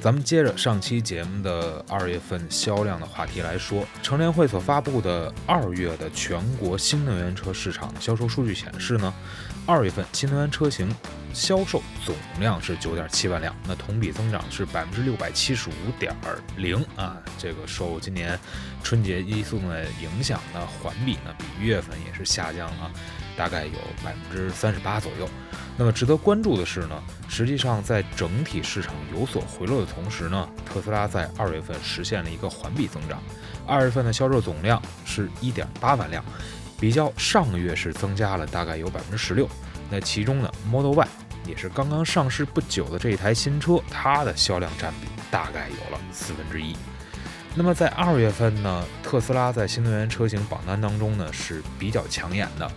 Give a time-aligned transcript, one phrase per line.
[0.00, 9.12] 咱们接着上期节目的二月份销量的话题来说，乘联会所发布的二月的全国新能源车市场销售数据显示呢，
[9.66, 10.90] 二月份新能源车型
[11.34, 16.16] 销售总量是九点七万辆，那同比增长是百分之六百七十五点
[16.56, 18.40] 零啊，这个受今年
[18.82, 22.90] 春节因素的影响呢，环比呢比一月份也是下降了
[23.40, 23.72] 大概有
[24.04, 25.26] 百分之三十八左右。
[25.78, 33.18] 那么值得关注的是呢，实际上在整体市场有所回落的同时呢，特斯拉在二月份实现了一个环比增长，
[33.66, 36.22] 二月份的销售总量是一点八万辆，
[36.78, 39.48] 比较上个月是增加了大概有百分之十六。
[39.90, 41.08] 那其中呢，Model Y
[41.46, 46.76] 也是刚刚上市不久的这一台新车，它的销量占比大概有了四分之一。
[47.54, 52.70] 那么在二月份呢，特斯拉在新能源车型榜单当中呢是比较抢眼的，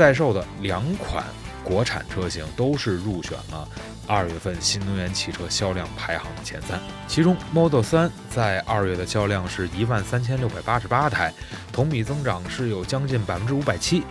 [0.00, 1.22] 在售的两款。
[1.62, 3.68] 国产车型都是入选了
[4.06, 11.30] 二月份新能源汽车销量排行的前三，其中 Model 3在二月的销量是一万三千六百八十八台，
[11.70, 14.02] 同比增长是有将近百分之五百七，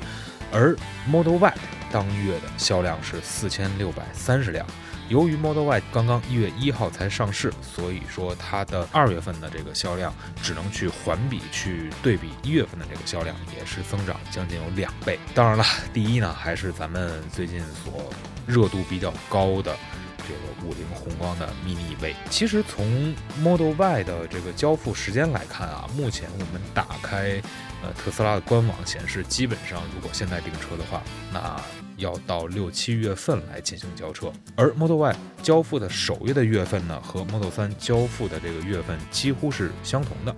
[0.54, 1.54] 而 Model Y
[1.92, 4.64] 当月的销量是四千六百三十辆。
[5.10, 15.18] 由于 Model Y 刚刚一月一号才上市，所以说它的二月份的这个销量只能去环比去对比一月份的这个销量，也是增长将近有两倍。
[15.34, 18.14] 当然了，第一呢还是咱们最近所
[18.46, 19.76] 热度比较高的
[20.30, 22.16] 这个五菱宏光的 Mini V。
[22.30, 27.42] 其实从 Model Y 的这个交付时间来看啊，目前我们打开
[27.82, 31.02] 呃特斯拉的官网显示，基本上如果现在订车的话，
[31.34, 31.60] 那
[31.98, 40.36] 要到六七月份来进行交车，而 Model Y 交付的首月的月份呢，和 Model 3交付的这个月份几乎是相同的。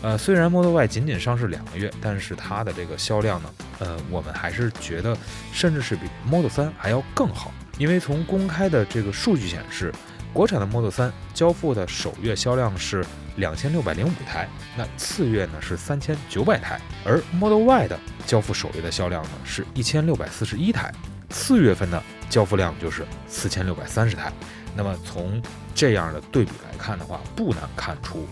[0.00, 5.16] 呃，虽然 Model Y 仅仅上市两个月，但是它的这个销量呢，呃，我们还是觉得
[5.52, 9.92] 甚至是比 Model 3还要更好，因为从公开的这个数据显示，
[10.32, 13.04] 国产的 Model 3交付的首月销量是
[13.36, 17.98] 两千六百零五台，那次月呢是三千九百台，而 Model Y 的。
[18.26, 20.90] 交付首月的销量呢是一千六百四十一台，
[21.28, 24.32] 四月份的交付量就是四千六百三十台。
[24.74, 25.42] 那么从
[25.74, 28.26] 这样的对比来看的话，不难看出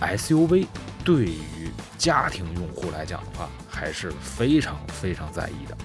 [0.00, 0.66] ，SUV
[1.02, 5.76] 对于家庭用户来讲的话还是非常非常在意的。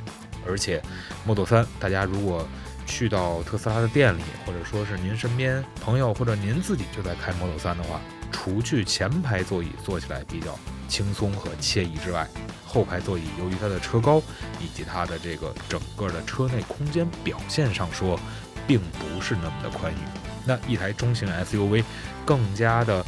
[0.46, 0.82] 而且
[1.26, 2.46] Model 3，大家如果
[2.86, 8.00] 去到特斯拉的店里，或者说是您身边朋友或者您自己就在开 Model 3的话，
[8.32, 10.58] 除去前排座椅坐起来比较
[10.88, 12.28] 轻松和惬意之外，
[12.66, 14.22] 后排座椅由于它的车高
[14.60, 18.20] 以及它的这个整个的车内空间表现上说，
[18.68, 19.98] 并不是那么的宽裕。
[20.46, 21.84] 那一台中型 SUV
[22.24, 23.04] 更加的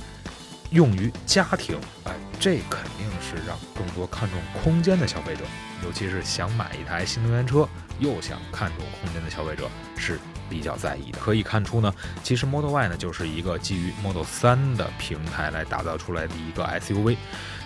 [0.71, 5.43] 用于家庭，哎，这肯定是让更多看重空间的消费者，
[5.83, 7.67] 尤其是想买一台新能源车
[7.99, 10.19] 又想看重空间的消费者是。
[10.49, 17.17] 比较在意的，可以看出呢，其实 Model Y 呢就是一个基于 Model 3的平台来打造出来的一个 SUV，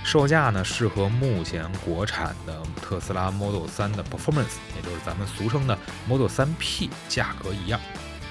[0.03, 7.79] 售价呢是和目前国产的特斯拉 Model 3的 Performance，也就是咱们俗称的 Model 3P 价格一样，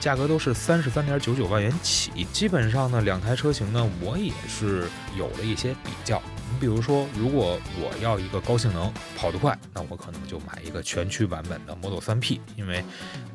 [0.00, 2.26] 价格都是三十三点九九万元起。
[2.32, 6.20] 基本上呢，两台车型呢，我也是有了一些比较。
[6.50, 12.82] 你比如说，如果我要一个高性能、跑得快，那我可能就买一个全驱版本的 Model 3P，因为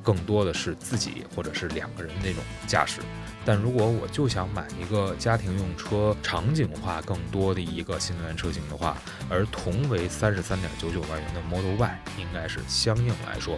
[0.04, 3.00] 更多的是自己或者是两个人那种驾驶。
[3.46, 8.98] 但如果我就想买一个家庭用车、场景化更多的一个新能源车型的话，
[9.30, 13.58] 而同为三十三点九九万元的 Model Y，应该是相应来说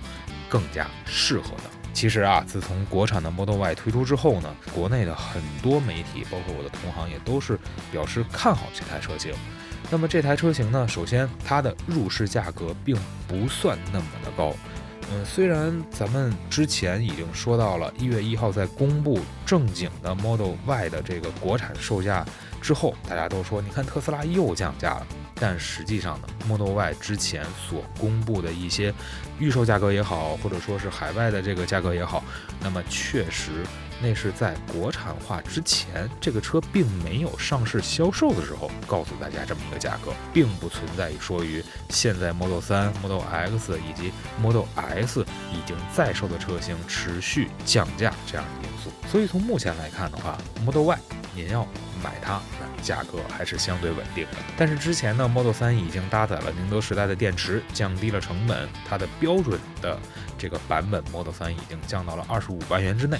[0.50, 1.64] 更加适合的。
[1.98, 7.58] 其实啊，自从国产的 Model Y 推出之后呢，国内的很多媒体，包括我的同行，也都是
[7.92, 9.34] 表示看好这台车型。
[9.90, 12.96] 那么这台车型呢，首先它的入市价格并
[13.28, 14.54] 不算那么的高。
[15.12, 22.24] 嗯，虽然咱们之前已经说到了一月一号在公布正经的 Model Y 的这个国产售价
[22.62, 25.08] 之后，大家都说，你看特斯拉又降价了。
[25.40, 28.94] 但实际上呢，Model Y 之前所公布的一些
[29.40, 32.24] 预售价格也好，或者说是海外的这个价格也好，
[32.60, 33.64] 那么确实
[34.02, 44.12] 那是在国产化之前，这个车并没有上市销售的时候告诉大家这么一个价格，并不存在于说于现在 Model 3、Model X 以及
[44.42, 48.92] Model S 已经在售的车型持续降价这样的因素。
[49.08, 51.00] 所以从目前来看的话，Model Y。
[51.36, 51.68] 您要
[52.08, 52.42] 买它，
[52.82, 54.38] 价格还是相对稳定的。
[54.58, 60.00] 但是之前呢，Model 3已经搭载了宁德时代的电池，降低了成本，它的标准的
[60.38, 63.20] 这个版本 Model 3已经降到了二十五万元之内。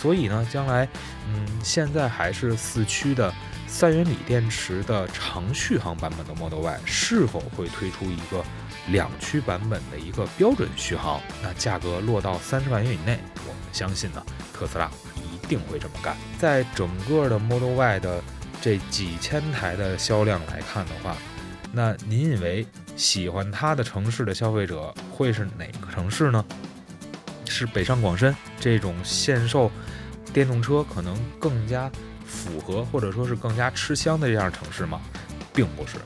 [0.00, 0.88] 所以呢，将来，
[1.28, 3.32] 嗯，现在还是四驱的
[3.68, 8.44] 三元锂电池的长续航版本的 Model Y，是否会推出一个
[8.88, 11.20] 两驱版本的一个标准续航？
[11.40, 14.20] 那价格落到三十万元以内，我们相信呢，
[14.52, 14.90] 特斯拉
[15.54, 16.16] 定会这么干。
[16.36, 18.20] 在整个的 Model Y 的
[18.60, 21.16] 这几千台的销量来看的话，
[21.70, 22.66] 那您以为
[22.96, 26.44] 喜欢它的城市的消费者会是哪个城市呢？
[27.46, 29.70] 是北上广深这种限售
[30.32, 31.88] 电动车可能更加
[32.26, 35.00] 符合或者说是更加吃香的这样城市吗？
[35.52, 35.98] 并不是。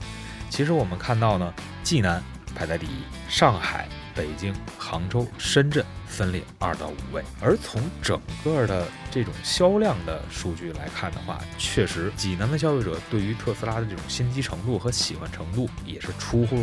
[0.50, 2.22] 其实我们看到呢，济南
[2.54, 3.88] 排在第一，上海。
[4.18, 16.56] 北京、杭州、深圳分列二到五位，而从整个的这种销量的数据来看的话，确实济南的消费者对于特斯拉的这种心机程度和喜欢程度也是出乎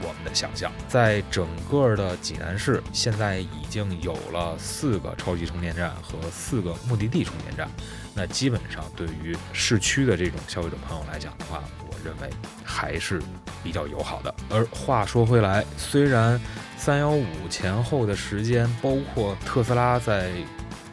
[0.00, 0.72] 我们的想象。
[0.88, 7.68] 在整个的济南市，现在已经有了四个超级充电站和四个目的地充电站，
[8.14, 11.62] 那基本上对于市区的这种消费者朋友来讲的话，
[12.04, 12.30] 认为
[12.64, 13.22] 还是
[13.62, 14.34] 比较友好的。
[14.50, 16.40] 而话说回来，虽然
[16.76, 20.30] 三幺五前后的时间，包括特斯拉在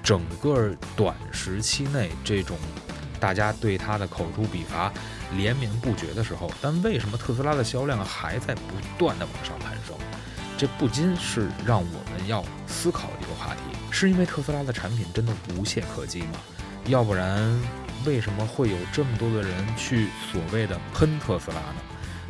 [0.03, 2.57] 整个短时期内这种
[3.19, 4.91] 大家对它的口诛笔伐
[5.35, 8.61] 连绵不绝的时候，但为什么特斯拉的销量还在不
[8.97, 9.95] 断的往上攀升？
[10.57, 16.39] 这不禁是让我们要思考的一个话题：是因为特斯拉的产品真的无懈可击吗？
[16.85, 17.57] 要不然
[18.05, 21.81] 为什么会有这么多的人去所谓的喷特斯拉呢？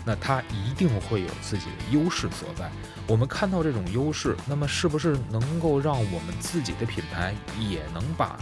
[0.06, 2.72] 那它一定会有自己的优势所在。
[3.06, 8.40] 我们看到这种优势，那么是不是能够让我们自己的品牌也能把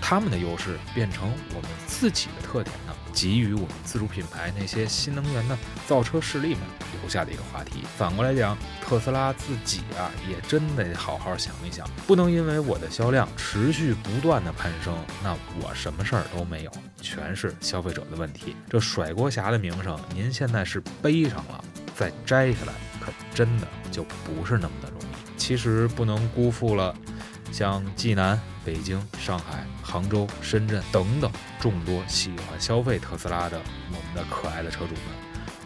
[0.00, 2.93] 他们的优势变成我们自己的特点呢？
[3.14, 5.56] 给予我们自主品牌那些新能源的
[5.86, 6.60] 造车势力们
[7.00, 7.84] 留下的一个话题。
[7.96, 18.56] 反过来讲，特斯拉自己啊，也真得好好想一想，不能因为我的销量持续不断的攀升，那我什么事儿都没有，全是消费者的问题。
[18.68, 21.64] 这甩锅侠的名声，您现在是背上了，
[21.94, 25.04] 再摘下来，可真的就不是那么的容易。
[25.36, 26.94] 其实不能辜负了。
[27.54, 31.30] 像济南、北京、上海、杭州、深圳等等
[31.60, 33.60] 众多喜欢消费特斯拉的
[33.92, 35.04] 我们的可爱的车主们，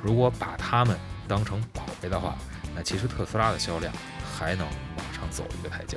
[0.03, 0.95] 如果把他们
[1.27, 2.37] 当成宝贝的话，
[2.77, 3.91] 那其实特斯拉的销量
[4.23, 5.97] 还能往上走一个台阶。